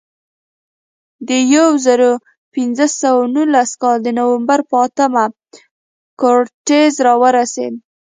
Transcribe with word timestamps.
د 1.27 1.29
یو 1.55 1.67
زرو 1.85 2.11
پینځه 2.53 2.87
سوه 3.01 3.21
نولس 3.35 3.69
کال 3.81 3.97
د 4.03 4.07
نومبر 4.17 4.59
په 4.69 4.75
اتمه 4.85 5.25
کورټز 6.21 6.93
راورسېد. 7.07 7.73